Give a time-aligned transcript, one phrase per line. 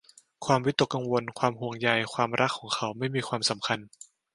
[0.45, 3.79] ความวิตกกังวล ความห่วงใย ความรักของเขาไม่มีความสำคัญ